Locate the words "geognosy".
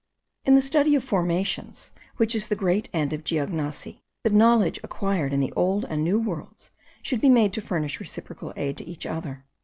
3.23-4.01